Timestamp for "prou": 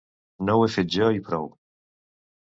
1.27-1.45